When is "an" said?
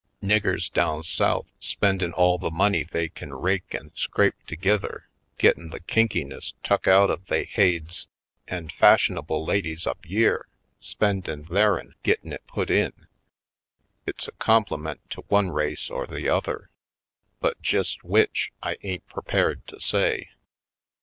3.75-3.91, 8.47-8.69